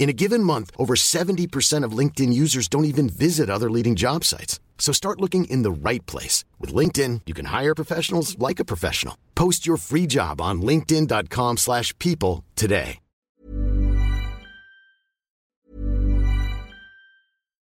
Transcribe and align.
In 0.00 0.08
a 0.08 0.14
given 0.14 0.42
month, 0.42 0.70
over 0.78 0.94
70% 0.96 1.84
of 1.84 1.92
LinkedIn 1.92 2.32
users 2.32 2.68
don't 2.68 2.86
even 2.86 3.10
visit 3.10 3.50
other 3.50 3.70
leading 3.70 3.96
job 3.96 4.24
sites. 4.24 4.58
So 4.78 4.92
start 4.92 5.20
looking 5.20 5.44
in 5.44 5.60
the 5.62 5.70
right 5.70 6.04
place. 6.06 6.42
With 6.58 6.74
LinkedIn, 6.74 7.20
you 7.26 7.34
can 7.34 7.44
hire 7.44 7.74
professionals 7.74 8.36
like 8.38 8.58
a 8.58 8.64
professional. 8.64 9.16
Post 9.34 9.66
your 9.66 9.76
free 9.76 10.06
job 10.06 10.40
on 10.40 10.62
linkedin.com 10.62 11.58
slash 11.58 11.96
people 11.98 12.44
today. 12.56 12.98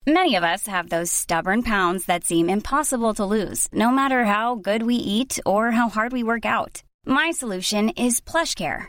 Many 0.07 0.35
of 0.35 0.45
us 0.45 0.67
have 0.67 0.89
those 0.89 1.13
stubborn 1.13 1.63
pounds 1.63 2.07
that 2.07 2.25
seem 2.25 2.51
impossible 2.51 3.15
to 3.15 3.25
lose, 3.25 3.69
no 3.73 3.91
matter 3.91 4.25
how 4.25 4.57
good 4.57 4.83
we 4.83 4.97
eat 4.97 5.39
or 5.47 5.71
how 5.71 5.89
hard 5.89 6.13
we 6.13 6.23
work 6.23 6.45
out. 6.45 6.83
My 7.07 7.31
solution 7.31 7.91
is 7.91 8.21
PlushCare. 8.21 8.89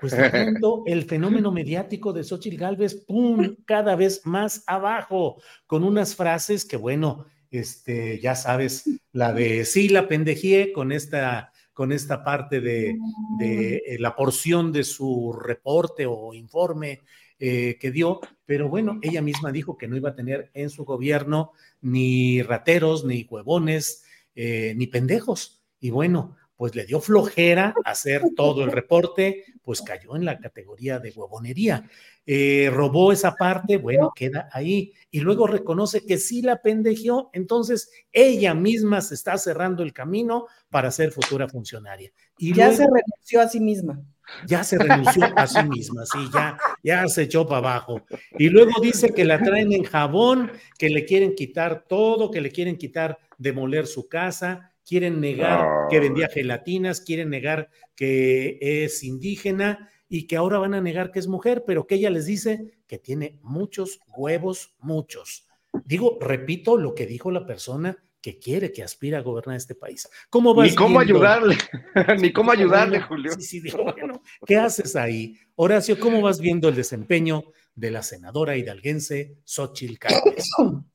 pues 0.00 0.16
de 0.16 0.30
pronto 0.30 0.82
el 0.86 1.04
fenómeno 1.04 1.52
mediático 1.52 2.12
de 2.12 2.24
Xochitl 2.24 2.56
Galvez, 2.56 2.94
pum, 2.94 3.56
cada 3.64 3.96
vez 3.96 4.22
más 4.24 4.64
abajo, 4.66 5.40
con 5.66 5.84
unas 5.84 6.14
frases 6.14 6.64
que, 6.64 6.76
bueno, 6.76 7.26
este, 7.50 8.20
ya 8.20 8.34
sabes, 8.34 8.84
la 9.12 9.32
de 9.32 9.64
sí, 9.64 9.88
la 9.88 10.08
pendejé 10.08 10.72
con 10.72 10.92
esta, 10.92 11.52
con 11.72 11.92
esta 11.92 12.22
parte 12.22 12.60
de, 12.60 12.96
de 13.38 13.76
eh, 13.76 13.98
la 13.98 14.14
porción 14.14 14.72
de 14.72 14.84
su 14.84 15.32
reporte 15.32 16.06
o 16.06 16.32
informe 16.32 17.00
eh, 17.42 17.78
que 17.80 17.90
dio, 17.90 18.20
pero 18.44 18.68
bueno, 18.68 18.98
ella 19.00 19.22
misma 19.22 19.50
dijo 19.50 19.78
que 19.78 19.88
no 19.88 19.96
iba 19.96 20.10
a 20.10 20.14
tener 20.14 20.50
en 20.52 20.68
su 20.68 20.84
gobierno 20.84 21.52
ni 21.80 22.42
rateros, 22.42 23.06
ni 23.06 23.26
huevones, 23.30 24.04
eh, 24.34 24.74
ni 24.76 24.86
pendejos. 24.88 25.62
Y 25.80 25.88
bueno, 25.88 26.36
pues 26.60 26.74
le 26.74 26.84
dio 26.84 27.00
flojera 27.00 27.72
hacer 27.86 28.20
todo 28.36 28.62
el 28.64 28.70
reporte, 28.70 29.46
pues 29.62 29.80
cayó 29.80 30.14
en 30.14 30.26
la 30.26 30.38
categoría 30.38 30.98
de 30.98 31.10
huevonería. 31.10 31.88
Eh, 32.26 32.68
robó 32.70 33.12
esa 33.12 33.34
parte, 33.34 33.78
bueno, 33.78 34.12
queda 34.14 34.50
ahí. 34.52 34.92
Y 35.10 35.20
luego 35.20 35.46
reconoce 35.46 36.04
que 36.04 36.18
sí 36.18 36.42
la 36.42 36.60
pendejeó, 36.60 37.30
entonces 37.32 37.90
ella 38.12 38.52
misma 38.52 39.00
se 39.00 39.14
está 39.14 39.38
cerrando 39.38 39.82
el 39.82 39.94
camino 39.94 40.48
para 40.68 40.90
ser 40.90 41.12
futura 41.12 41.48
funcionaria. 41.48 42.12
Y 42.36 42.52
ya 42.52 42.70
se 42.72 42.84
renunció 42.84 43.40
a 43.40 43.48
sí 43.48 43.58
misma. 43.58 44.02
Ya 44.46 44.62
se 44.62 44.76
renunció 44.76 45.32
a 45.34 45.46
sí 45.46 45.62
misma, 45.66 46.04
sí, 46.04 46.18
ya, 46.30 46.58
ya 46.84 47.08
se 47.08 47.22
echó 47.22 47.46
para 47.46 47.56
abajo. 47.56 48.02
Y 48.38 48.50
luego 48.50 48.72
dice 48.82 49.14
que 49.14 49.24
la 49.24 49.38
traen 49.38 49.72
en 49.72 49.84
jabón, 49.84 50.52
que 50.78 50.90
le 50.90 51.06
quieren 51.06 51.34
quitar 51.34 51.86
todo, 51.88 52.30
que 52.30 52.42
le 52.42 52.50
quieren 52.50 52.76
quitar 52.76 53.18
demoler 53.38 53.86
su 53.86 54.08
casa, 54.08 54.69
quieren 54.90 55.20
negar 55.20 55.86
que 55.88 56.00
vendía 56.00 56.28
gelatinas, 56.28 57.00
quieren 57.00 57.30
negar 57.30 57.70
que 57.94 58.58
es 58.60 59.04
indígena 59.04 59.88
y 60.08 60.26
que 60.26 60.36
ahora 60.36 60.58
van 60.58 60.74
a 60.74 60.80
negar 60.80 61.12
que 61.12 61.20
es 61.20 61.28
mujer, 61.28 61.62
pero 61.64 61.86
que 61.86 61.94
ella 61.94 62.10
les 62.10 62.26
dice 62.26 62.72
que 62.88 62.98
tiene 62.98 63.38
muchos 63.40 64.00
huevos, 64.08 64.74
muchos. 64.80 65.46
Digo, 65.84 66.18
repito 66.20 66.76
lo 66.76 66.96
que 66.96 67.06
dijo 67.06 67.30
la 67.30 67.46
persona 67.46 67.98
que 68.20 68.40
quiere, 68.40 68.72
que 68.72 68.82
aspira 68.82 69.18
a 69.18 69.22
gobernar 69.22 69.56
este 69.56 69.76
país. 69.76 70.08
¿Cómo 70.28 70.54
vas 70.54 70.70
Ni 70.70 70.74
cómo 70.74 70.98
ayudarle, 70.98 71.56
ni 72.20 72.32
cómo 72.32 72.50
ayudarle, 72.50 73.00
Julio. 73.00 73.30
Sí, 73.34 73.42
sí, 73.42 73.60
digo, 73.60 73.84
bueno, 73.84 74.22
¿qué 74.44 74.56
haces 74.56 74.96
ahí? 74.96 75.36
Horacio, 75.54 76.00
¿cómo 76.00 76.20
vas 76.20 76.40
viendo 76.40 76.68
el 76.68 76.74
desempeño 76.74 77.44
de 77.76 77.92
la 77.92 78.02
senadora 78.02 78.56
hidalguense 78.56 79.36
Xochitl 79.44 79.98
Cárdenas? 80.00 80.50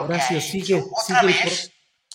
Horacio, 0.00 0.40
sigue, 0.40 0.82
sigue. 1.06 1.34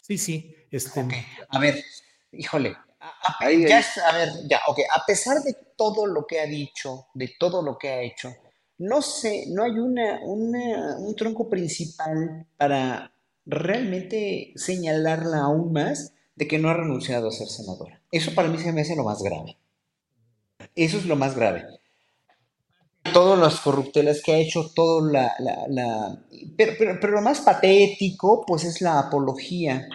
Sí, 0.01 0.17
sí. 0.17 0.55
Este... 0.71 1.05
A 1.49 1.59
ver, 1.59 1.83
híjole. 2.31 2.75
A, 2.99 3.51
ya 3.51 3.83
a 4.07 4.17
ver, 4.17 4.29
ya, 4.49 4.61
ok. 4.67 4.79
A 4.95 5.05
pesar 5.05 5.41
de 5.41 5.55
todo 5.77 6.07
lo 6.07 6.25
que 6.25 6.39
ha 6.39 6.45
dicho, 6.45 7.07
de 7.13 7.35
todo 7.39 7.61
lo 7.61 7.77
que 7.77 7.89
ha 7.89 8.01
hecho, 8.01 8.33
no 8.79 9.01
sé, 9.01 9.45
no 9.49 9.63
hay 9.63 9.71
una, 9.71 10.19
un 10.21 11.15
tronco 11.15 11.49
principal 11.49 12.47
para 12.57 13.11
realmente 13.45 14.53
señalarla 14.55 15.41
aún 15.41 15.71
más 15.71 16.13
de 16.35 16.47
que 16.47 16.57
no 16.57 16.69
ha 16.69 16.73
renunciado 16.73 17.29
a 17.29 17.31
ser 17.31 17.47
senadora. 17.47 18.01
Eso 18.11 18.33
para 18.33 18.49
mí 18.49 18.57
se 18.57 18.73
me 18.73 18.81
hace 18.81 18.95
lo 18.95 19.03
más 19.03 19.21
grave. 19.21 19.57
Eso 20.75 20.97
es 20.97 21.05
lo 21.05 21.15
más 21.15 21.35
grave 21.35 21.65
todas 23.13 23.39
las 23.39 23.59
corruptelas 23.59 24.21
que 24.21 24.33
ha 24.33 24.37
hecho, 24.37 24.71
todo 24.75 25.05
la... 25.09 25.33
la, 25.39 26.17
Pero, 26.57 26.73
pero, 26.77 27.13
lo 27.13 27.21
más 27.21 27.41
patético, 27.41 28.43
pues 28.45 28.63
es 28.63 28.81
la 28.81 28.99
apología 28.99 29.87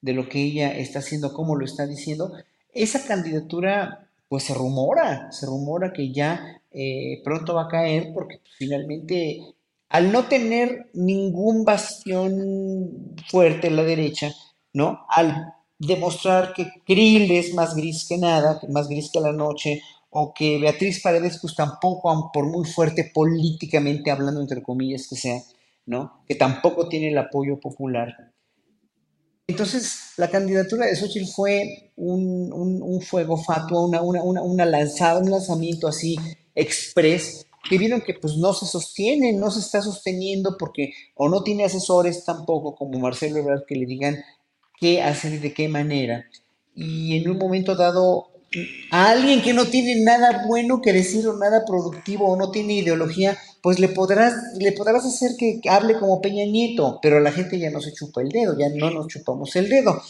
de 0.00 0.12
lo 0.12 0.28
que 0.28 0.42
ella 0.42 0.76
está 0.76 1.00
haciendo, 1.00 1.32
como 1.32 1.56
lo 1.56 1.64
está 1.64 1.86
diciendo. 1.86 2.32
Esa 2.72 3.04
candidatura, 3.04 4.10
pues 4.28 4.44
se 4.44 4.54
rumora, 4.54 5.32
se 5.32 5.46
rumora 5.46 5.92
que 5.92 6.12
ya 6.12 6.62
eh, 6.70 7.20
pronto 7.24 7.54
va 7.54 7.64
a 7.64 7.68
caer 7.68 8.12
porque 8.12 8.40
finalmente, 8.56 9.40
al 9.88 10.12
no 10.12 10.26
tener 10.28 10.90
ningún 10.94 11.64
bastión 11.64 13.16
fuerte 13.28 13.68
en 13.68 13.76
la 13.76 13.84
derecha, 13.84 14.32
¿no? 14.72 15.06
Al 15.08 15.54
demostrar 15.78 16.52
que 16.54 16.68
Krill 16.84 17.30
es 17.30 17.54
más 17.54 17.74
gris 17.74 18.06
que 18.08 18.18
nada, 18.18 18.60
más 18.68 18.88
gris 18.88 19.10
que 19.12 19.20
la 19.20 19.32
noche, 19.32 19.80
o 20.10 20.32
que 20.34 20.58
Beatriz 20.58 21.02
Paredes, 21.02 21.38
pues 21.40 21.54
tampoco, 21.54 22.30
por 22.32 22.46
muy 22.46 22.66
fuerte 22.66 23.10
políticamente 23.12 24.10
hablando, 24.10 24.40
entre 24.40 24.62
comillas 24.62 25.06
que 25.08 25.16
sea, 25.16 25.40
¿no? 25.86 26.22
Que 26.26 26.34
tampoco 26.34 26.88
tiene 26.88 27.08
el 27.08 27.18
apoyo 27.18 27.60
popular. 27.60 28.32
Entonces, 29.46 30.12
la 30.18 30.28
candidatura 30.28 30.86
de 30.86 30.94
Xochitl 30.94 31.26
fue 31.26 31.92
un, 31.96 33.00
fuego 33.00 33.38
fatuo, 33.38 33.86
una, 33.86 34.02
una, 34.02 34.22
una, 34.22 34.66
lanzada, 34.66 35.20
un 35.20 35.30
lanzamiento 35.30 35.88
así 35.88 36.16
express 36.54 37.46
que 37.68 37.78
vieron 37.78 38.02
que 38.02 38.14
pues 38.14 38.36
no 38.36 38.52
se 38.52 38.66
sostiene, 38.66 39.32
no 39.32 39.50
se 39.50 39.60
está 39.60 39.80
sosteniendo 39.80 40.56
porque 40.58 40.92
o 41.14 41.28
no 41.28 41.42
tiene 41.42 41.64
asesores 41.64 42.24
tampoco 42.24 42.74
como 42.74 42.98
Marcelo 42.98 43.38
Ebrard 43.38 43.64
que 43.66 43.76
le 43.76 43.86
digan 43.86 44.16
qué 44.78 45.02
hacer 45.02 45.34
y 45.34 45.38
de 45.38 45.54
qué 45.54 45.68
manera. 45.68 46.26
Y 46.74 47.16
en 47.16 47.30
un 47.30 47.38
momento 47.38 47.74
dado, 47.74 48.30
a 48.90 49.10
alguien 49.10 49.42
que 49.42 49.52
no 49.52 49.66
tiene 49.66 50.02
nada 50.02 50.44
bueno 50.46 50.80
que 50.80 50.92
decir 50.92 51.26
o 51.28 51.36
nada 51.36 51.64
productivo 51.66 52.28
o 52.28 52.36
no 52.36 52.50
tiene 52.50 52.74
ideología, 52.74 53.36
pues 53.62 53.78
le 53.78 53.88
podrás, 53.88 54.34
le 54.58 54.72
podrás 54.72 55.04
hacer 55.04 55.32
que 55.38 55.60
hable 55.68 55.98
como 55.98 56.20
Peña 56.20 56.44
Nieto, 56.46 56.98
pero 57.02 57.20
la 57.20 57.32
gente 57.32 57.58
ya 57.58 57.70
no 57.70 57.80
se 57.80 57.92
chupa 57.92 58.22
el 58.22 58.30
dedo, 58.30 58.56
ya 58.58 58.68
no 58.70 58.90
nos 58.90 59.08
chupamos 59.08 59.54
el 59.56 59.68
dedo. 59.68 60.00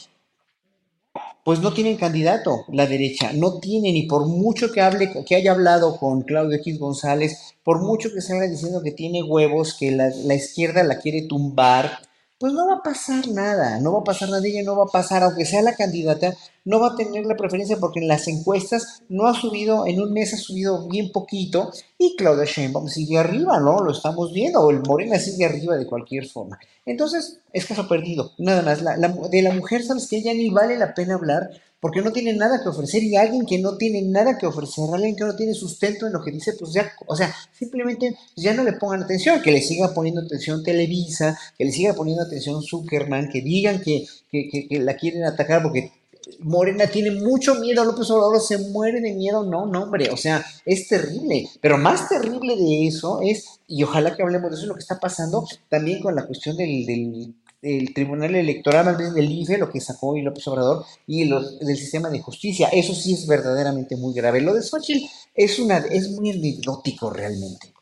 Pues 1.45 1.61
no 1.61 1.73
tienen 1.73 1.97
candidato 1.97 2.65
la 2.69 2.87
derecha, 2.87 3.33
no 3.33 3.59
tienen, 3.59 3.97
y 3.97 4.07
por 4.07 4.27
mucho 4.27 4.71
que 4.71 4.83
hable, 4.83 5.11
que 5.27 5.35
haya 5.35 5.53
hablado 5.53 5.97
con 5.97 6.23
Claudio 6.23 6.59
X 6.59 6.79
González, 6.79 7.55
por 7.65 7.83
mucho 7.83 8.13
que 8.13 8.21
salga 8.21 8.47
diciendo 8.47 8.83
que 8.83 8.93
tiene 8.93 9.23
huevos, 9.23 9.75
que 9.75 9.91
la, 9.91 10.11
la 10.25 10.35
izquierda 10.35 10.83
la 10.83 10.99
quiere 10.99 11.23
tumbar, 11.23 12.01
pues 12.39 12.53
no 12.53 12.69
va 12.69 12.75
a 12.75 12.83
pasar 12.83 13.27
nada, 13.29 13.81
no 13.81 13.93
va 13.93 14.01
a 14.01 14.05
pasar 14.05 14.29
nada, 14.29 14.47
ella 14.47 14.63
no 14.63 14.77
va 14.77 14.85
a 14.85 14.93
pasar, 14.93 15.25
aunque 15.25 15.45
sea 15.45 15.61
la 15.61 15.75
candidata, 15.75 16.37
no 16.65 16.79
va 16.79 16.89
a 16.89 16.97
tener 16.97 17.27
la 17.27 17.37
preferencia 17.37 17.79
porque 17.79 17.99
en 17.99 18.07
las 18.07 18.29
encuestas 18.29 19.03
no 19.09 19.27
ha 19.27 19.35
subido, 19.35 19.87
en 19.87 20.01
un 20.01 20.13
mes 20.13 20.35
ha 20.35 20.37
subido 20.37 20.87
bien 20.89 21.11
poquito 21.11 21.73
y 21.99 22.15
Claudia 22.17 22.45
Sheinbaum 22.45 22.89
sigue 22.89 23.19
arriba, 23.19 23.59
¿no? 23.59 23.81
Lo 23.81 23.91
estamos 23.91 24.33
viendo, 24.33 24.61
o 24.61 24.71
el 24.71 24.81
Morena 24.81 25.19
sigue 25.19 25.45
arriba 25.45 25.77
de 25.77 25.87
cualquier 25.87 26.27
forma. 26.27 26.59
Entonces, 26.87 27.41
es 27.53 27.67
caso 27.67 27.89
perdido, 27.89 28.33
nada 28.39 28.63
más. 28.63 28.83
La, 28.83 28.97
de 28.97 29.43
la 29.43 29.53
mujer, 29.53 29.83
¿sabes 29.83 30.07
que 30.09 30.23
Ya 30.23 30.33
ni 30.33 30.49
vale 30.51 30.79
la 30.79 30.95
pena 30.95 31.15
hablar 31.15 31.51
porque 31.81 32.01
no 32.03 32.13
tiene 32.13 32.33
nada 32.33 32.61
que 32.63 32.69
ofrecer 32.69 33.03
y 33.05 33.17
alguien 33.17 33.47
que 33.47 33.59
no 33.59 33.77
tiene 33.77 34.03
nada 34.03 34.37
que 34.37 34.47
ofrecer, 34.47 34.85
alguien 34.93 35.15
que 35.15 35.25
no 35.25 35.37
tiene 35.37 35.55
sustento 35.55 36.07
en 36.07 36.13
lo 36.13 36.23
que 36.23 36.33
dice, 36.33 36.55
pues 36.55 36.73
ya, 36.73 36.91
o 37.07 37.15
sea, 37.15 37.33
simplemente 37.53 38.17
ya 38.35 38.53
no 38.55 38.65
le 38.65 38.73
pongan 38.73 39.05
atención, 39.05 39.41
que 39.43 39.53
le 39.53 39.63
siga 39.63 39.95
poniendo 39.95 40.21
atención 40.21 40.63
Televisa, 40.65 41.39
que 41.57 41.65
le 41.65 41.73
siga 41.73 41.95
poniendo 41.95 42.25
atención 42.25 42.63
Zuckerman, 42.63 43.29
que 43.31 43.43
digan 43.43 43.81
que, 43.81 44.07
que, 44.31 44.49
que, 44.69 44.79
la 44.81 44.97
quieren 44.97 45.25
atacar 45.25 45.63
porque 45.63 45.93
Morena 46.41 46.87
tiene 46.87 47.11
mucho 47.11 47.55
miedo, 47.57 47.85
López 47.85 48.11
Obrador 48.11 48.41
se 48.41 48.59
muere 48.71 49.01
de 49.01 49.15
miedo, 49.15 49.45
no, 49.45 49.67
no, 49.67 49.85
hombre, 49.85 50.11
o 50.11 50.17
sea, 50.17 50.45
es 50.65 50.89
terrible, 50.89 51.49
pero 51.61 51.79
más 51.79 52.09
terrible 52.09 52.57
de 52.57 52.87
eso 52.87 53.21
es, 53.23 53.61
y 53.67 53.83
ojalá 53.83 54.15
que 54.15 54.23
hablemos 54.23 54.51
de 54.51 54.57
eso, 54.57 54.67
lo 54.67 54.75
que 54.75 54.81
está 54.81 54.99
pasando 54.99 55.47
también 55.69 56.01
con 56.01 56.15
la 56.15 56.27
cuestión 56.27 56.57
del, 56.57 56.87
del 56.87 57.35
el 57.63 57.93
Tribunal 57.93 58.35
Electoral, 58.35 58.85
más 58.85 58.99
bien 58.99 59.15
del 59.15 59.31
IFE, 59.31 59.59
lo 59.59 59.71
que 59.71 59.81
sacó 59.81 60.17
y 60.17 60.23
López 60.23 60.47
Obrador, 60.47 60.85
y 61.07 61.29
del 61.29 61.77
sistema 61.77 62.09
de 62.09 62.21
justicia. 62.21 62.69
Eso 62.69 62.95
sí 62.95 63.15
es 63.15 63.27
verdaderamente 63.27 63.97
muy 63.97 64.15
grave. 64.15 64.41
Lo 64.41 64.55
de 64.55 64.63
Xochitl 64.63 65.05
es, 65.35 65.59
una, 65.59 65.79
es 65.79 66.11
muy 66.11 66.31
anecdótico 66.31 67.11
realmente. 67.11 67.75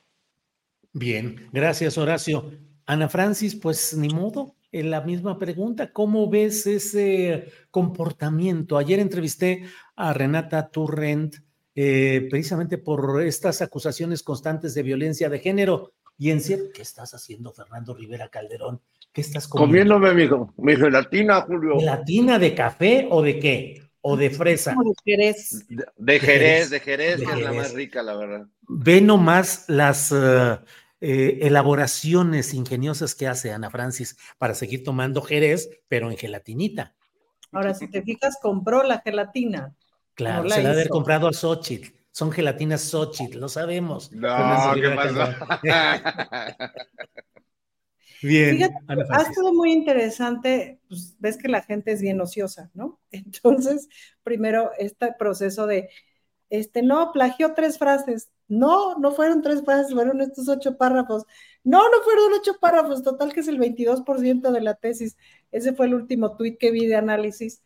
Bien, 0.92 1.48
gracias 1.52 1.98
Horacio. 1.98 2.50
Ana 2.86 3.08
Francis, 3.08 3.54
pues 3.54 3.94
ni 3.96 4.08
modo, 4.08 4.54
en 4.72 4.90
la 4.90 5.00
misma 5.00 5.38
pregunta, 5.38 5.92
¿cómo 5.92 6.28
ves 6.28 6.66
ese 6.66 7.48
comportamiento? 7.70 8.78
Ayer 8.78 9.00
entrevisté 9.00 9.64
a 9.94 10.12
Renata 10.12 10.68
Turrent 10.68 11.36
eh, 11.74 12.26
precisamente 12.30 12.78
por 12.78 13.22
estas 13.22 13.62
acusaciones 13.62 14.22
constantes 14.22 14.74
de 14.74 14.82
violencia 14.82 15.28
de 15.28 15.38
género. 15.38 15.92
Y 16.18 16.30
en 16.30 16.40
cierto, 16.40 16.70
¿qué 16.74 16.82
estás 16.82 17.12
haciendo, 17.12 17.52
Fernando 17.52 17.94
Rivera 17.94 18.28
Calderón? 18.28 18.80
¿Qué 19.12 19.20
estás 19.20 19.46
comiendo? 19.46 19.98
Comiéndome 19.98 20.48
mi, 20.56 20.72
mi 20.72 20.76
gelatina, 20.76 21.42
Julio. 21.42 21.78
¿Gelatina 21.78 22.38
de 22.38 22.54
café 22.54 23.06
o 23.10 23.22
de 23.22 23.38
qué? 23.38 23.82
¿O 24.00 24.16
de 24.16 24.30
fresa? 24.30 24.74
De 24.74 24.94
Jerez. 25.04 25.66
De, 25.96 26.20
Jerez, 26.20 26.70
de 26.70 26.80
Jerez, 26.80 27.16
que 27.16 27.32
es 27.32 27.40
la 27.40 27.52
más 27.52 27.74
rica, 27.74 28.02
la 28.02 28.16
verdad. 28.16 28.46
Ve 28.68 29.00
nomás 29.00 29.64
las 29.68 30.12
eh, 30.12 30.58
eh, 31.08 31.46
elaboraciones 31.46 32.52
ingeniosas 32.52 33.14
que 33.14 33.28
hace 33.28 33.52
Ana 33.52 33.70
Francis 33.70 34.16
para 34.38 34.54
seguir 34.54 34.82
tomando 34.82 35.22
Jerez, 35.22 35.70
pero 35.86 36.10
en 36.10 36.16
gelatinita. 36.16 36.96
Ahora, 37.52 37.74
si 37.74 37.88
te 37.88 38.02
fijas, 38.02 38.38
compró 38.42 38.82
la 38.82 38.98
gelatina. 39.02 39.72
Claro, 40.14 40.50
se 40.50 40.60
la, 40.64 40.70
ha 40.70 40.72
haber 40.72 40.88
comprado 40.88 41.28
a 41.28 41.32
Xochitl. 41.32 41.94
Son 42.10 42.32
gelatinas 42.32 42.80
Xochitl, 42.80 43.38
lo 43.38 43.48
sabemos. 43.48 44.10
No, 44.14 44.74
¿qué 44.74 44.90
pasó? 44.90 45.32
Bien. 48.20 48.74
ha 49.10 49.32
sido 49.32 49.52
muy 49.52 49.72
interesante, 49.72 50.80
pues 50.88 51.14
ves 51.20 51.36
que 51.36 51.46
la 51.46 51.62
gente 51.62 51.92
es 51.92 52.00
bien 52.00 52.20
ociosa, 52.20 52.68
¿no? 52.74 52.98
Entonces, 53.12 53.88
primero, 54.24 54.72
este 54.76 55.12
proceso 55.16 55.68
de, 55.68 55.88
este, 56.50 56.82
no, 56.82 57.12
plagió 57.12 57.54
tres 57.54 57.78
frases. 57.78 58.30
No, 58.48 58.96
no 58.98 59.12
fueron 59.12 59.42
tres 59.42 59.62
frases, 59.64 59.92
fueron 59.92 60.20
estos 60.20 60.48
ocho 60.48 60.76
párrafos. 60.76 61.24
No, 61.64 61.82
no 61.90 62.02
fueron 62.04 62.32
ocho 62.34 62.58
párrafos, 62.60 63.02
total 63.02 63.32
que 63.32 63.40
es 63.40 63.48
el 63.48 63.58
22% 63.58 64.52
de 64.52 64.60
la 64.60 64.74
tesis. 64.74 65.16
Ese 65.50 65.72
fue 65.74 65.86
el 65.86 65.94
último 65.94 66.36
tuit 66.36 66.58
que 66.58 66.70
vi 66.70 66.86
de 66.86 66.96
análisis. 66.96 67.62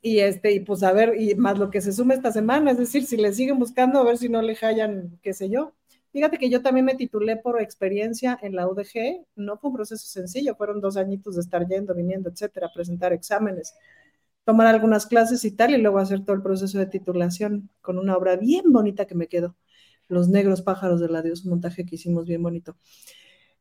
Y 0.00 0.20
este, 0.20 0.52
y 0.52 0.60
pues 0.60 0.82
a 0.84 0.92
ver, 0.92 1.20
y 1.20 1.34
más 1.34 1.58
lo 1.58 1.70
que 1.70 1.80
se 1.80 1.92
suma 1.92 2.14
esta 2.14 2.30
semana, 2.32 2.70
es 2.70 2.78
decir, 2.78 3.04
si 3.04 3.16
le 3.16 3.32
siguen 3.32 3.58
buscando, 3.58 3.98
a 3.98 4.04
ver 4.04 4.16
si 4.18 4.28
no 4.28 4.42
le 4.42 4.54
hallan, 4.54 5.18
qué 5.22 5.34
sé 5.34 5.50
yo. 5.50 5.74
Fíjate 6.12 6.38
que 6.38 6.48
yo 6.48 6.62
también 6.62 6.86
me 6.86 6.94
titulé 6.94 7.36
por 7.36 7.60
experiencia 7.60 8.38
en 8.42 8.54
la 8.54 8.66
UDG, 8.66 9.26
no 9.36 9.58
fue 9.58 9.70
un 9.70 9.76
proceso 9.76 10.06
sencillo, 10.06 10.54
fueron 10.56 10.80
dos 10.80 10.96
añitos 10.96 11.34
de 11.34 11.42
estar 11.42 11.66
yendo, 11.66 11.94
viniendo, 11.94 12.30
etcétera, 12.30 12.70
presentar 12.72 13.12
exámenes, 13.12 13.74
tomar 14.48 14.66
algunas 14.66 15.04
clases 15.04 15.44
y 15.44 15.50
tal, 15.50 15.72
y 15.74 15.76
luego 15.76 15.98
hacer 15.98 16.24
todo 16.24 16.34
el 16.34 16.40
proceso 16.40 16.78
de 16.78 16.86
titulación 16.86 17.68
con 17.82 17.98
una 17.98 18.16
obra 18.16 18.36
bien 18.36 18.72
bonita 18.72 19.04
que 19.06 19.14
me 19.14 19.26
quedó, 19.26 19.56
Los 20.08 20.30
Negros 20.30 20.62
Pájaros 20.62 21.00
del 21.00 21.14
Adiós, 21.14 21.44
un 21.44 21.50
montaje 21.50 21.84
que 21.84 21.96
hicimos 21.96 22.24
bien 22.24 22.42
bonito. 22.42 22.78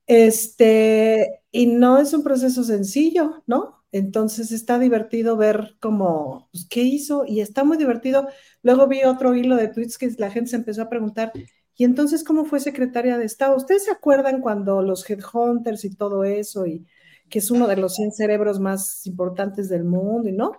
Este, 0.06 1.42
y 1.52 1.66
no 1.66 2.00
es 2.00 2.14
un 2.14 2.24
proceso 2.24 2.64
sencillo, 2.64 3.44
¿no? 3.48 3.84
Entonces 3.92 4.54
está 4.54 4.80
divertido 4.80 5.36
ver 5.36 5.76
cómo, 5.82 6.48
pues, 6.54 6.66
qué 6.70 6.84
hizo, 6.84 7.26
y 7.28 7.42
está 7.42 7.66
muy 7.66 7.76
divertido. 7.76 8.30
Luego 8.62 8.88
vi 8.88 9.04
otro 9.04 9.36
hilo 9.36 9.58
de 9.58 9.68
tweets 9.68 9.98
que 9.98 10.10
la 10.18 10.32
gente 10.32 10.52
se 10.52 10.56
empezó 10.56 10.84
a 10.84 10.90
preguntar, 10.90 11.34
y 11.76 11.84
entonces, 11.84 12.24
¿cómo 12.24 12.46
fue 12.46 12.62
secretaria 12.62 13.18
de 13.18 13.26
Estado? 13.26 13.58
¿Ustedes 13.58 13.84
se 13.84 13.92
acuerdan 13.92 14.40
cuando 14.40 14.82
los 14.82 15.08
headhunters 15.10 15.84
y 15.84 15.96
todo 15.98 16.24
eso, 16.24 16.66
y 16.66 16.86
que 17.28 17.40
es 17.40 17.52
uno 17.52 17.68
de 17.68 17.76
los 17.76 17.96
100 17.96 18.14
cerebros 18.14 18.62
más 18.62 19.06
importantes 19.06 19.68
del 19.68 19.84
mundo, 19.84 20.30
y 20.30 20.32
no? 20.32 20.54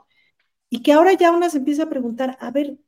Y 0.70 0.82
que 0.82 0.92
ahora 0.92 1.14
ya 1.14 1.30
una 1.30 1.50
se 1.50 1.58
empieza 1.58 1.84
a 1.84 1.88
preguntar, 1.88 2.36
a 2.40 2.50
ver, 2.50 2.78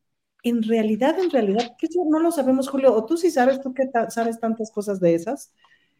en 0.42 0.62
realidad, 0.62 1.18
en 1.18 1.30
realidad, 1.30 1.76
que 1.78 1.86
eso 1.86 2.04
no 2.08 2.18
lo 2.18 2.30
sabemos, 2.32 2.68
Julio, 2.68 2.94
o 2.94 3.04
tú 3.04 3.16
sí 3.16 3.30
sabes, 3.30 3.60
tú 3.60 3.74
que 3.74 3.84
sabes 4.08 4.40
tantas 4.40 4.70
cosas 4.70 5.00
de 5.00 5.14
esas, 5.14 5.52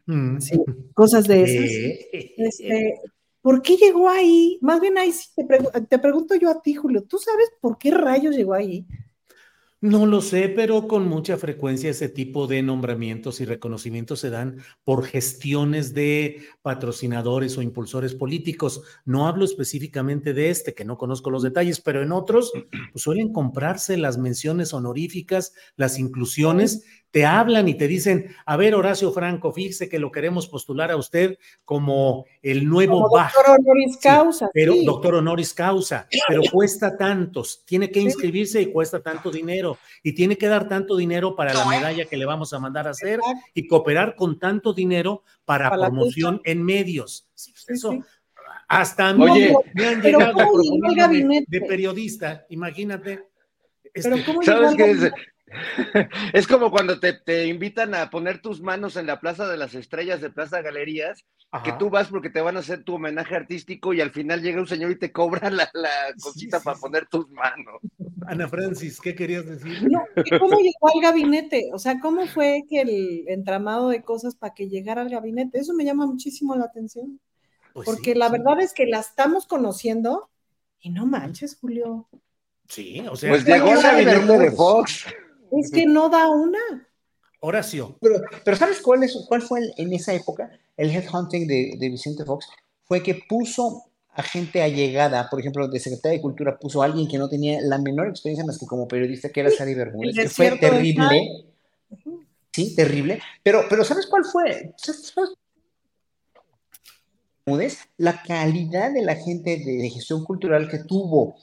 mm. 0.05 0.39
sí, 0.39 0.59
cosas 0.93 1.27
de 1.27 1.43
esas. 1.43 1.71
Este, 2.37 3.01
¿Por 3.41 3.61
qué 3.61 3.77
llegó 3.77 4.09
ahí? 4.09 4.59
Más 4.61 4.79
bien 4.79 4.97
ahí 4.97 5.11
sí 5.11 5.29
te, 5.35 5.81
te 5.81 5.99
pregunto 5.99 6.35
yo 6.35 6.49
a 6.49 6.61
ti, 6.61 6.75
Julio, 6.75 7.03
¿tú 7.03 7.17
sabes 7.17 7.51
por 7.59 7.77
qué 7.77 7.91
rayos 7.91 8.35
llegó 8.35 8.53
ahí? 8.53 8.85
No 9.83 10.05
lo 10.05 10.21
sé, 10.21 10.47
pero 10.47 10.87
con 10.87 11.07
mucha 11.07 11.37
frecuencia 11.37 11.89
ese 11.89 12.07
tipo 12.07 12.45
de 12.45 12.61
nombramientos 12.61 13.41
y 13.41 13.45
reconocimientos 13.45 14.19
se 14.19 14.29
dan 14.29 14.57
por 14.83 15.03
gestiones 15.03 15.95
de 15.95 16.43
patrocinadores 16.61 17.57
o 17.57 17.63
impulsores 17.63 18.13
políticos. 18.13 18.83
No 19.05 19.27
hablo 19.27 19.43
específicamente 19.43 20.35
de 20.35 20.51
este, 20.51 20.75
que 20.75 20.85
no 20.85 20.99
conozco 20.99 21.31
los 21.31 21.41
detalles, 21.41 21.81
pero 21.81 22.03
en 22.03 22.11
otros 22.11 22.51
pues, 22.91 23.01
suelen 23.01 23.33
comprarse 23.33 23.97
las 23.97 24.19
menciones 24.19 24.71
honoríficas, 24.75 25.53
las 25.77 25.97
inclusiones 25.97 26.83
te 27.11 27.25
hablan 27.25 27.67
y 27.67 27.75
te 27.75 27.87
dicen, 27.87 28.33
a 28.45 28.55
ver, 28.55 28.73
Horacio 28.73 29.11
Franco, 29.11 29.51
fíjese 29.51 29.89
que 29.89 29.99
lo 29.99 30.11
queremos 30.11 30.47
postular 30.47 30.91
a 30.91 30.95
usted 30.95 31.37
como 31.65 32.25
el 32.41 32.67
nuevo 32.67 33.01
doctor 33.01 33.59
honoris 33.59 33.97
causa. 33.97 34.49
pero 34.53 34.73
doctor 34.83 35.15
honoris 35.15 35.53
causa, 35.53 36.07
pero 36.27 36.41
cuesta 36.51 36.97
tantos, 36.97 37.63
tiene 37.65 37.91
que 37.91 37.99
inscribirse 37.99 38.61
y 38.61 38.71
cuesta 38.71 39.01
tanto 39.01 39.29
dinero 39.29 39.77
y 40.01 40.13
tiene 40.13 40.37
que 40.37 40.47
dar 40.47 40.69
tanto 40.69 40.95
dinero 40.95 41.35
para 41.35 41.53
la 41.53 41.65
medalla 41.65 42.05
que 42.05 42.17
le 42.17 42.25
vamos 42.25 42.53
a 42.53 42.59
mandar 42.59 42.87
a 42.87 42.91
hacer 42.91 43.19
y 43.53 43.67
cooperar 43.67 44.15
con 44.15 44.39
tanto 44.39 44.73
dinero 44.73 45.23
para, 45.43 45.69
promoción 45.69 46.41
en 46.45 46.63
medios. 46.63 47.27
eso, 47.67 47.99
hasta 48.69 49.09
a 49.09 49.13
mí 49.13 49.25
me 49.73 49.85
han 49.85 50.01
llegado 50.01 50.37
de 51.47 51.61
periodista, 51.67 52.45
imagínate. 52.49 53.27
Pero 53.93 54.15
este, 54.15 54.25
¿cómo 54.25 54.41
¿Sabes 54.41 54.75
qué 54.75 55.11
Es 56.33 56.47
como 56.47 56.71
cuando 56.71 56.99
te, 56.99 57.47
invitan 57.47 57.95
a 57.95 58.09
poner 58.09 58.41
tus 58.41 58.61
manos 58.61 58.95
en 58.95 59.07
la 59.07 59.19
Plaza 59.19 59.47
de 59.47 59.57
las 59.57 59.75
Estrellas 59.75 60.21
de 60.21 60.29
Plaza 60.29 60.61
Galerías, 60.61 61.25
que 61.63 61.73
tú 61.73 61.89
vas 61.89 62.07
porque 62.07 62.29
te 62.29 62.41
van 62.41 62.55
a 62.55 62.61
hacer 62.61 62.83
tu 62.83 62.95
homenaje 62.95 63.35
artístico 63.35 63.93
y 63.93 64.01
al 64.01 64.11
final 64.11 64.41
llega 64.41 64.61
un 64.61 64.67
señor 64.67 64.91
y 64.91 64.99
te 64.99 65.11
cobra 65.11 65.49
la, 65.49 65.69
cosita 66.21 66.61
para 66.61 66.77
poner 66.77 67.07
tus 67.07 67.29
manos. 67.29 67.81
Ana 68.27 68.47
Francis, 68.47 68.99
¿qué 69.01 69.15
querías 69.15 69.45
decir? 69.45 69.89
¿Cómo 70.39 70.59
llegó 70.59 70.87
al 70.95 71.01
gabinete? 71.01 71.69
O 71.73 71.79
sea, 71.79 71.99
¿cómo 71.99 72.25
fue 72.27 72.63
que 72.69 72.81
el 72.81 73.25
entramado 73.27 73.89
de 73.89 74.01
cosas 74.01 74.35
para 74.35 74.53
que 74.53 74.69
llegara 74.69 75.01
al 75.01 75.09
gabinete? 75.09 75.59
Eso 75.59 75.73
me 75.73 75.83
llama 75.83 76.05
muchísimo 76.05 76.55
la 76.55 76.65
atención. 76.65 77.19
Pues 77.73 77.85
porque 77.85 78.15
la 78.15 78.29
verdad 78.29 78.61
es 78.61 78.73
que 78.73 78.85
la 78.85 78.99
estamos 78.99 79.45
conociendo 79.45 80.29
y 80.79 80.89
no 80.89 81.05
manches, 81.05 81.57
Julio. 81.59 82.07
Sí, 82.67 83.03
o 83.09 83.15
sea, 83.15 83.31
pues 83.31 83.45
llegó 83.45 83.71
al 83.71 83.81
gabinete 83.81 84.37
de 84.39 84.51
Fox. 84.51 85.05
Es 85.51 85.71
que 85.71 85.85
no 85.85 86.09
da 86.09 86.29
una. 86.29 86.87
Horacio. 87.39 87.97
Pero, 88.01 88.21
pero 88.45 88.57
¿sabes 88.57 88.81
cuál, 88.81 89.03
es, 89.03 89.17
cuál 89.27 89.41
fue 89.41 89.61
en 89.77 89.93
esa 89.93 90.13
época 90.13 90.51
el 90.77 90.91
headhunting 90.91 91.47
de, 91.47 91.75
de 91.77 91.89
Vicente 91.89 92.23
Fox? 92.23 92.47
Fue 92.85 93.01
que 93.01 93.19
puso 93.27 93.91
a 94.13 94.23
gente 94.23 94.61
allegada, 94.61 95.29
por 95.29 95.39
ejemplo, 95.39 95.67
de 95.67 95.79
Secretaría 95.79 96.17
de 96.17 96.21
Cultura 96.21 96.57
puso 96.59 96.81
a 96.81 96.85
alguien 96.85 97.07
que 97.07 97.17
no 97.17 97.29
tenía 97.29 97.61
la 97.61 97.77
menor 97.77 98.09
experiencia 98.09 98.45
más 98.45 98.57
que 98.57 98.65
como 98.65 98.87
periodista, 98.87 99.29
que 99.29 99.39
era 99.39 99.49
Sari 99.49 99.73
Bermúdez, 99.73 100.15
que 100.15 100.29
fue 100.29 100.57
terrible. 100.57 101.45
Sí, 102.51 102.75
terrible. 102.75 103.21
Pero, 103.41 103.63
pero 103.69 103.85
¿sabes 103.85 104.07
cuál 104.07 104.25
fue? 104.25 104.73
La 107.97 108.21
calidad 108.21 108.93
de 108.93 109.01
la 109.01 109.15
gente 109.15 109.57
de, 109.57 109.89
gestión 109.89 110.23
cultural 110.25 110.67
que 110.69 110.79
tuvo. 110.79 111.35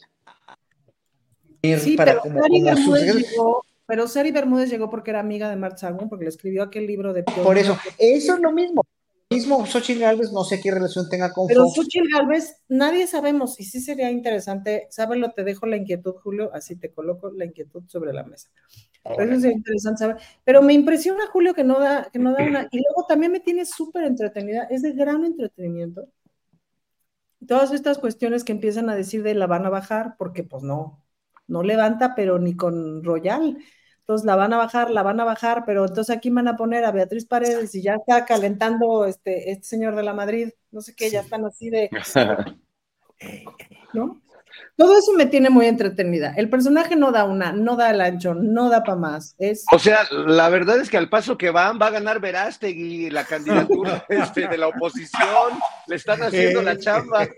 Sí, 1.63 1.97
para 1.97 2.23
pero, 2.23 2.35
Bermúdez 2.35 3.15
llegó, 3.15 3.63
pero 3.89 4.07
Sari 4.07 4.31
Bermúdez 4.31 4.71
llegó 4.71 4.89
porque 4.89 5.11
era 5.11 5.19
amiga 5.19 5.51
de 5.51 5.57
Mark 5.57 5.79
Sagún, 5.79 6.09
porque 6.09 6.27
le 6.27 6.29
escribió 6.29 6.63
aquel 6.63 6.87
libro 6.87 7.13
de... 7.13 7.25
Por 7.25 7.59
eso, 7.59 7.77
eso 7.99 8.35
es 8.35 8.41
lo 8.41 8.53
mismo 8.53 8.83
mismo 9.31 9.67
Xochitl 9.67 10.01
Galvez, 10.01 10.33
no 10.33 10.43
sé 10.45 10.61
qué 10.61 10.71
relación 10.71 11.09
tenga 11.09 11.33
con 11.33 11.47
Pero 11.47 11.67
Xochitl 11.69 12.09
Galvez, 12.11 12.63
nadie 12.69 13.07
sabemos, 13.07 13.61
y 13.61 13.65
sí 13.65 13.81
sería 13.81 14.11
interesante, 14.11 14.87
sábelo, 14.91 15.33
te 15.33 15.45
dejo 15.45 15.67
la 15.67 15.77
inquietud, 15.77 16.15
Julio, 16.23 16.51
así 16.55 16.77
te 16.77 16.93
coloco 16.93 17.31
la 17.31 17.45
inquietud 17.45 17.83
sobre 17.87 18.13
la 18.13 18.25
mesa. 18.25 18.49
Pero 19.05 19.31
eso 19.31 19.41
sería 19.41 19.57
interesante 19.57 19.99
saber. 19.99 20.17
Pero 20.45 20.63
me 20.63 20.73
impresiona, 20.73 21.27
Julio, 21.27 21.55
que 21.55 21.65
no 21.65 21.79
da, 21.79 22.09
que 22.11 22.19
no 22.19 22.33
da 22.33 22.43
una, 22.43 22.69
y 22.71 22.79
luego 22.79 23.07
también 23.07 23.33
me 23.33 23.41
tiene 23.41 23.65
súper 23.65 24.05
entretenida, 24.05 24.65
es 24.65 24.83
de 24.83 24.93
gran 24.93 25.25
entretenimiento. 25.25 26.09
Todas 27.47 27.73
estas 27.73 27.99
cuestiones 27.99 28.45
que 28.45 28.53
empiezan 28.53 28.91
a 28.91 28.97
decir 28.97 29.23
de 29.23 29.35
la 29.35 29.47
van 29.47 29.67
a 29.67 29.71
bajar, 29.71 30.17
porque 30.19 30.43
pues 30.43 30.63
no, 30.63 31.05
no 31.47 31.63
levanta, 31.63 32.15
pero 32.15 32.39
ni 32.39 32.57
con 32.57 33.05
Royal 33.05 33.59
entonces 34.09 34.25
la 34.25 34.37
van 34.37 34.55
a 34.55 34.57
bajar, 34.57 34.91
la 34.91 35.03
van 35.03 35.21
a 35.21 35.25
bajar, 35.25 35.65
pero 35.67 35.85
entonces 35.85 36.17
aquí 36.17 36.31
van 36.31 36.49
a 36.49 36.57
poner 36.57 36.83
a 36.87 36.93
Beatriz 36.93 37.27
Paredes 37.27 37.75
y 37.75 37.83
ya 37.83 37.97
está 37.97 38.25
calentando 38.25 39.05
este, 39.05 39.51
este 39.51 39.67
señor 39.67 39.97
de 39.97 40.03
la 40.03 40.15
Madrid, 40.15 40.49
no 40.71 40.81
sé 40.81 40.95
qué, 40.95 41.11
ya 41.11 41.21
están 41.21 41.45
así 41.45 41.69
de... 41.69 41.91
¿No? 43.93 44.23
Todo 44.79 44.97
eso 44.97 45.13
me 45.13 45.27
tiene 45.27 45.51
muy 45.51 45.67
entretenida. 45.67 46.33
El 46.39 46.49
personaje 46.49 46.97
no 46.97 47.13
da 47.13 47.25
una, 47.25 47.53
no 47.53 47.77
da 47.77 47.91
el 47.91 48.01
ancho, 48.01 48.35
no 48.35 48.71
da 48.71 48.83
para 48.83 48.97
más. 48.97 49.35
Es... 49.37 49.67
O 49.73 49.79
sea, 49.79 50.07
la 50.11 50.49
verdad 50.49 50.81
es 50.81 50.89
que 50.89 50.97
al 50.97 51.11
paso 51.11 51.37
que 51.37 51.51
van, 51.51 51.79
va 51.79 51.89
a 51.89 51.91
ganar 51.91 52.19
Verástegui 52.19 53.11
la 53.11 53.25
candidatura 53.25 54.07
este, 54.09 54.49
de 54.49 54.57
la 54.57 54.69
oposición. 54.69 55.59
Le 55.87 55.97
están 55.97 56.23
haciendo 56.23 56.63
la 56.63 56.79
chamba. 56.79 57.29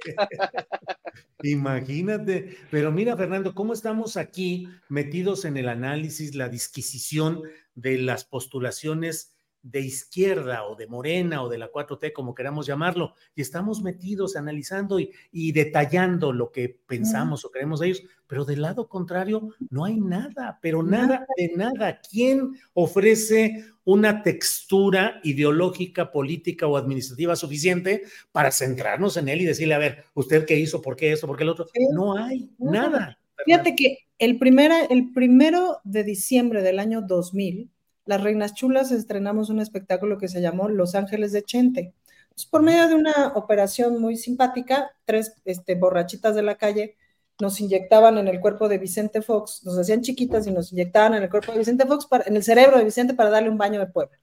Imagínate. 1.42 2.56
Pero 2.70 2.92
mira, 2.92 3.16
Fernando, 3.16 3.54
cómo 3.54 3.72
estamos 3.72 4.16
aquí 4.16 4.68
metidos 4.88 5.44
en 5.44 5.56
el 5.56 5.68
análisis, 5.68 6.34
la 6.34 6.48
disquisición 6.48 7.42
de 7.74 7.98
las 7.98 8.24
postulaciones 8.24 9.34
de 9.62 9.80
izquierda 9.80 10.64
o 10.64 10.74
de 10.74 10.86
morena 10.86 11.42
o 11.42 11.48
de 11.48 11.58
la 11.58 11.70
4T, 11.70 12.12
como 12.12 12.34
queramos 12.34 12.66
llamarlo, 12.66 13.14
y 13.34 13.42
estamos 13.42 13.82
metidos 13.82 14.36
analizando 14.36 14.98
y, 14.98 15.52
detallando 15.52 16.32
lo 16.32 16.50
que 16.50 16.80
pensamos 16.86 17.44
o 17.44 17.50
creemos 17.50 17.80
de 17.80 17.88
ellos, 17.88 18.02
pero 18.26 18.44
del 18.44 18.62
lado 18.62 18.88
contrario 18.88 19.48
no 19.70 19.84
hay 19.84 20.00
nada, 20.00 20.58
pero 20.62 20.82
nada 20.82 21.26
de 21.36 21.52
nada. 21.56 22.00
¿Quién 22.00 22.52
ofrece 22.74 23.64
una 23.84 24.22
textura 24.22 25.20
ideológica, 25.24 26.12
política 26.12 26.66
o 26.66 26.76
administrativa 26.76 27.36
suficiente 27.36 28.02
para 28.32 28.50
centrarnos 28.50 29.16
en 29.16 29.28
él 29.28 29.40
y 29.42 29.46
decirle, 29.46 29.74
a 29.74 29.78
ver, 29.78 30.04
usted 30.14 30.46
qué 30.46 30.58
hizo, 30.58 30.80
por 30.80 30.96
qué 30.96 31.12
esto, 31.12 31.26
por 31.26 31.36
qué 31.36 31.42
el 31.42 31.50
otro? 31.50 31.66
No 31.92 32.16
hay 32.16 32.50
nada. 32.58 33.18
Fíjate 33.44 33.74
que 33.74 33.98
el, 34.18 34.38
primera, 34.38 34.84
el 34.84 35.12
primero 35.12 35.78
de 35.84 36.04
diciembre 36.04 36.62
del 36.62 36.78
año 36.78 37.02
2000, 37.02 37.70
las 38.10 38.24
Reinas 38.24 38.54
Chulas 38.54 38.90
estrenamos 38.90 39.50
un 39.50 39.60
espectáculo 39.60 40.18
que 40.18 40.26
se 40.26 40.40
llamó 40.40 40.68
Los 40.68 40.96
Ángeles 40.96 41.30
de 41.30 41.44
Chente. 41.44 41.94
Pues, 42.30 42.44
por 42.44 42.60
medio 42.60 42.88
de 42.88 42.96
una 42.96 43.28
operación 43.36 44.00
muy 44.00 44.16
simpática, 44.16 44.90
tres 45.04 45.36
este, 45.44 45.76
borrachitas 45.76 46.34
de 46.34 46.42
la 46.42 46.56
calle 46.56 46.96
nos 47.40 47.60
inyectaban 47.60 48.18
en 48.18 48.26
el 48.26 48.40
cuerpo 48.40 48.68
de 48.68 48.78
Vicente 48.78 49.22
Fox, 49.22 49.62
nos 49.64 49.78
hacían 49.78 50.00
chiquitas 50.02 50.44
y 50.48 50.50
nos 50.50 50.72
inyectaban 50.72 51.14
en 51.14 51.22
el 51.22 51.30
cuerpo 51.30 51.52
de 51.52 51.58
Vicente 51.58 51.86
Fox, 51.86 52.08
en 52.26 52.34
el 52.34 52.42
cerebro 52.42 52.78
de 52.78 52.84
Vicente 52.84 53.14
para 53.14 53.30
darle 53.30 53.48
un 53.48 53.58
baño 53.58 53.78
de 53.78 53.86
pueblo. 53.86 54.18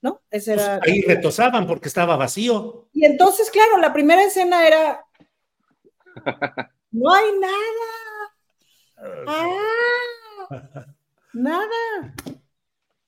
¿No? 0.00 0.22
Ese 0.30 0.54
pues, 0.54 0.66
era, 0.66 0.80
ahí 0.82 1.02
retosaban 1.02 1.66
porque 1.66 1.88
estaba 1.88 2.16
vacío. 2.16 2.88
Y 2.94 3.04
entonces, 3.04 3.50
claro, 3.50 3.76
la 3.76 3.92
primera 3.92 4.24
escena 4.24 4.66
era, 4.66 5.04
no 6.92 7.12
hay 7.12 7.26
nada. 7.38 9.26
Ah, 9.26 10.86
nada. 11.34 12.14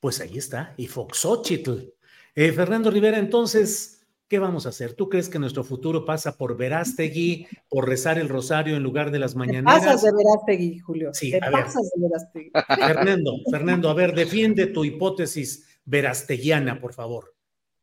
Pues 0.01 0.21
ahí 0.21 0.39
está, 0.39 0.75
y 0.77 0.87
Foxochitl. 0.87 1.93
Eh, 2.35 2.53
Fernando 2.53 2.91
Rivera, 2.91 3.19
entonces, 3.19 4.07
¿qué 4.29 4.39
vamos 4.39 4.65
a 4.65 4.71
hacer? 4.71 4.95
¿Tú 4.95 5.09
crees 5.11 5.29
que 5.29 5.39
nuestro 5.39 5.63
futuro 5.63 6.07
pasa 6.07 6.39
por 6.39 6.57
Verástegui, 6.57 7.47
por 7.69 7.87
rezar 7.87 8.19
el 8.19 8.29
rosario 8.29 8.77
en 8.77 8.83
lugar 8.83 9.11
de 9.11 9.19
las 9.19 9.37
mañaneras? 9.37 9.81
Te 9.81 9.87
pasas 9.87 10.03
de 10.03 10.13
Verástegui, 10.13 10.79
Julio. 10.79 11.11
Sí, 11.13 11.31
Te 11.33 11.41
pasas 11.41 11.91
de 11.95 12.03
Verástegui. 12.03 12.51
Fernando, 12.87 13.33
Fernando, 13.51 13.91
a 13.91 13.95
ver, 13.95 14.15
defiende 14.15 14.67
tu 14.69 14.85
hipótesis 14.85 15.81
verasteguiana, 15.85 16.81
por 16.81 16.95
favor. 16.95 17.35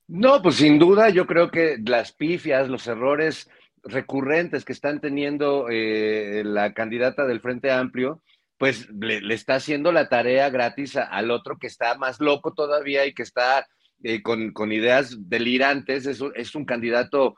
No, 0.08 0.42
pues 0.42 0.56
sin 0.56 0.80
duda, 0.80 1.10
yo 1.10 1.28
creo 1.28 1.52
que 1.52 1.78
las 1.86 2.14
pifias, 2.14 2.70
los 2.70 2.88
errores 2.88 3.50
recurrentes 3.84 4.66
que 4.66 4.74
están 4.74 5.02
teniendo 5.02 5.68
eh, 5.70 6.44
la 6.46 6.74
candidata 6.74 7.26
del 7.26 7.42
Frente 7.42 7.72
Amplio, 7.72 8.22
pues 8.58 8.90
le, 8.90 9.34
está 9.34 9.56
haciendo 9.56 9.92
la 9.92 10.10
tarea 10.10 10.50
gratis 10.50 10.96
al 10.96 11.32
otro 11.32 11.58
que 11.58 11.68
está 11.68 11.96
más 11.96 12.20
loco 12.20 12.54
todavía 12.54 13.06
y 13.06 13.14
que 13.14 13.24
está 13.24 13.68
eh, 14.04 14.22
con, 14.22 14.72
ideas 14.72 15.30
delirantes. 15.30 16.06
Es 16.06 16.22
un, 16.22 16.32
es 16.36 16.56
un 16.56 16.66
candidato 16.66 17.38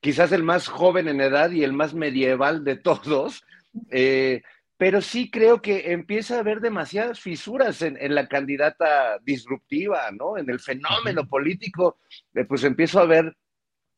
quizás 0.00 0.32
el 0.32 0.42
más 0.42 0.68
joven 0.68 1.08
en 1.08 1.20
edad 1.20 1.50
y 1.50 1.62
el 1.62 1.72
más 1.72 1.94
medieval 1.94 2.64
de 2.64 2.76
todos. 2.76 3.44
Eh, 3.90 4.42
pero 4.76 5.00
sí 5.00 5.30
creo 5.30 5.62
que 5.62 5.92
empieza 5.92 6.36
a 6.36 6.40
haber 6.40 6.60
demasiadas 6.60 7.20
fisuras 7.20 7.80
en, 7.80 8.14
la 8.14 8.28
candidata 8.28 9.18
disruptiva, 9.22 10.10
¿no? 10.10 10.36
En 10.36 10.50
el 10.50 10.60
fenómeno 10.60 11.26
político, 11.26 11.98
eh, 12.34 12.44
pues 12.44 12.62
empiezo 12.62 13.00
a 13.00 13.06
ver 13.06 13.34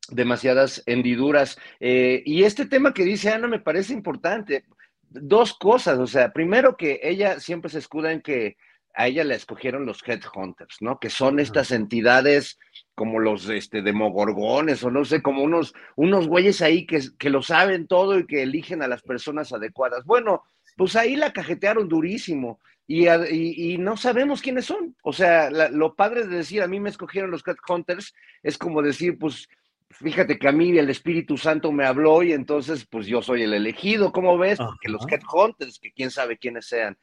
demasiadas 0.09 0.81
hendiduras. 0.85 1.57
y 1.79 2.43
este 2.43 2.65
tema 2.65 2.93
que 2.93 3.03
dice 3.03 3.29
Ana 3.29 3.47
me 3.47 3.59
parece 3.59 3.93
importante 3.93 4.65
dos 5.09 5.53
cosas, 5.53 5.99
o 5.99 6.07
sea, 6.07 6.31
primero 6.31 6.77
que 6.77 6.99
ella 7.03 7.39
siempre 7.39 7.69
se 7.69 7.79
escuda 7.79 8.11
en 8.11 8.21
que 8.21 8.57
a 8.93 9.07
ella 9.07 9.23
la 9.23 9.35
escogieron 9.35 9.85
los 9.85 10.01
headhunters, 10.05 10.77
¿no? 10.81 10.99
Que 10.99 11.09
son 11.09 11.39
estas 11.39 11.71
entidades 11.71 12.59
como 12.95 13.19
los 13.19 13.47
este, 13.47 13.81
demogorgones 13.81 14.83
o 14.83 14.91
no 14.91 15.05
sé, 15.05 15.21
como 15.21 15.43
unos, 15.43 15.73
unos 15.95 16.27
güeyes 16.27 16.61
ahí 16.61 16.85
que, 16.85 16.99
que 17.17 17.29
lo 17.29 17.41
saben 17.41 17.87
todo 17.87 18.19
y 18.19 18.25
que 18.25 18.43
eligen 18.43 18.81
a 18.81 18.87
las 18.87 19.01
personas 19.01 19.53
adecuadas. 19.53 20.03
Bueno, 20.05 20.43
pues 20.75 20.95
ahí 20.95 21.15
la 21.15 21.31
cajetearon 21.31 21.87
durísimo 21.87 22.59
y, 22.87 23.07
y, 23.07 23.77
no 23.77 23.97
sabemos 23.97 24.41
quiénes 24.41 24.65
son. 24.65 24.95
O 25.03 25.13
sea, 25.13 25.51
lo 25.51 25.95
padre 25.95 26.25
de 26.25 26.37
decir 26.37 26.63
a 26.63 26.67
mí 26.67 26.79
me 26.79 26.89
escogieron 26.89 27.29
los 27.29 27.43
headhunters 27.45 28.15
es 28.41 28.57
como 28.57 28.81
decir, 28.81 29.19
pues 29.19 29.47
fíjate 29.89 30.37
que 30.37 30.47
a 30.47 30.51
mí 30.51 30.77
el 30.77 30.89
Espíritu 30.89 31.37
Santo 31.37 31.71
me 31.71 31.85
habló 31.85 32.23
y 32.23 32.33
entonces 32.33 32.85
pues 32.85 33.07
yo 33.07 33.21
soy 33.21 33.43
el 33.43 33.53
elegido, 33.53 34.11
¿cómo 34.11 34.37
ves? 34.37 34.57
Porque 34.57 34.89
los 34.89 35.05
headhunters, 35.09 35.79
que 35.79 35.91
quién 35.91 36.11
sabe 36.11 36.37
quiénes 36.37 36.67
sean. 36.67 36.97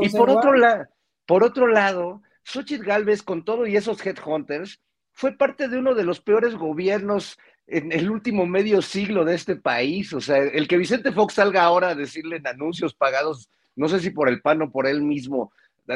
Y 0.00 0.08
por 0.10 0.30
otro, 0.30 0.54
lado, 0.54 0.84
por 1.26 1.44
otro 1.44 1.66
lado, 1.66 2.22
Xochitl 2.44 2.84
Galvez 2.84 3.22
con 3.22 3.44
todo 3.44 3.66
y 3.66 3.76
esos 3.76 4.04
headhunters 4.04 4.80
fue 5.12 5.32
parte 5.32 5.68
de 5.68 5.78
uno 5.78 5.94
de 5.94 6.04
los 6.04 6.20
peores 6.20 6.54
gobiernos 6.54 7.38
en 7.66 7.92
el 7.92 8.10
último 8.10 8.46
medio 8.46 8.82
siglo 8.82 9.24
de 9.24 9.34
este 9.34 9.56
país. 9.56 10.12
O 10.12 10.20
sea, 10.20 10.38
el 10.38 10.66
que 10.66 10.78
Vicente 10.78 11.12
Fox 11.12 11.34
salga 11.34 11.62
ahora 11.62 11.90
a 11.90 11.94
decirle 11.94 12.36
en 12.36 12.46
anuncios 12.46 12.94
pagados, 12.94 13.48
no 13.76 13.88
sé 13.88 14.00
si 14.00 14.10
por 14.10 14.28
el 14.28 14.40
PAN 14.40 14.62
o 14.62 14.70
por 14.70 14.86
él 14.86 15.02
mismo, 15.02 15.52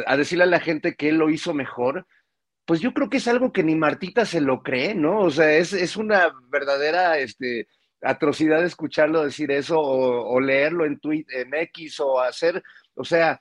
a 0.06 0.16
decirle 0.16 0.44
a 0.44 0.48
la 0.48 0.60
gente 0.60 0.94
que 0.94 1.08
él 1.08 1.16
lo 1.16 1.30
hizo 1.30 1.54
mejor, 1.54 2.06
pues 2.66 2.80
yo 2.80 2.92
creo 2.92 3.08
que 3.08 3.18
es 3.18 3.28
algo 3.28 3.52
que 3.52 3.62
ni 3.62 3.76
Martita 3.76 4.26
se 4.26 4.40
lo 4.40 4.62
cree, 4.62 4.94
¿no? 4.94 5.20
O 5.20 5.30
sea, 5.30 5.52
es, 5.56 5.96
una 5.96 6.32
verdadera 6.50 7.16
este, 7.18 7.68
atrocidad 8.02 8.64
escucharlo 8.64 9.25
decir 9.25 9.52
eso 9.52 9.78
o, 9.80 10.40
leerlo 10.40 10.85
en 10.85 10.99
tweet, 10.99 11.26
en 11.28 11.54
X 11.54 12.00
o 12.00 12.20
hacer, 12.20 12.62
o 12.94 13.04
sea, 13.04 13.40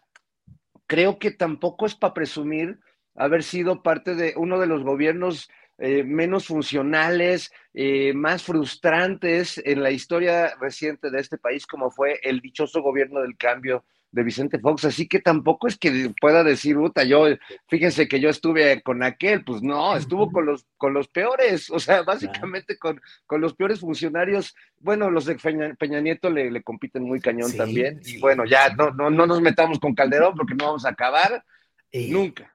creo 0.86 1.17
que 1.17 1.32
tampoco 1.32 1.88
es 1.88 1.96
para 1.96 2.13
presumir 2.13 2.79
haber 3.15 3.44
sido 3.44 3.82
parte 3.82 4.13
de 4.13 4.34
uno 4.38 4.60
de 4.60 4.67
los 4.67 4.84
gobiernos 4.84 5.50
eh, 5.79 6.03
menos 6.03 6.46
funcionales, 6.46 7.51
eh, 7.74 8.13
más 8.13 8.44
frustrantes 8.44 9.60
en 9.65 9.82
la 9.82 9.91
historia 9.91 10.55
reciente 10.62 11.10
de 11.10 11.20
este 11.20 11.38
país, 11.38 11.65
como 11.65 11.89
fue 11.89 12.20
el 12.22 12.41
dichoso 12.41 12.82
gobierno 12.82 13.22
del 13.22 13.38
cambio 13.38 13.84
de 14.15 14.24
Vicente 14.24 14.60
Fox, 14.60 14.86
así 14.86 15.10
que 15.10 15.19
tampoco 15.19 15.67
es 15.67 15.77
que 15.77 16.10
pueda 16.22 16.41
decir, 16.41 16.77
puta, 16.77 17.03
yo, 17.03 17.25
fíjense 17.67 18.07
que 18.07 18.22
yo 18.22 18.29
estuve 18.29 18.81
con 18.81 19.03
aquel, 19.03 19.43
pues 19.43 19.62
no, 19.62 19.98
estuvo 19.98 20.31
con 20.31 20.45
los, 20.45 20.65
con 20.77 20.93
los 20.93 21.10
peores, 21.10 21.69
o 21.69 21.79
sea, 21.79 22.03
básicamente 22.03 22.77
con, 22.77 23.01
con 23.27 23.41
los 23.41 23.53
peores 23.55 23.81
funcionarios, 23.81 24.55
bueno, 24.79 25.12
los 25.12 25.25
de 25.25 25.36
Peña, 25.36 26.00
Nieto 26.00 26.29
le, 26.29 26.63
compiten 26.63 27.03
muy 27.03 27.19
cañón 27.19 27.51
también, 27.57 28.00
y 28.05 28.17
bueno, 28.19 28.45
ya 28.45 28.74
no, 28.74 28.91
no, 28.91 29.10
no 29.10 29.27
nos 29.27 29.41
metamos 29.41 29.79
con 29.79 29.93
Calderón 29.93 30.34
porque 30.36 30.55
no 30.55 30.67
vamos 30.67 30.86
a 30.86 30.89
acabar 30.91 31.43
nunca. 31.91 32.54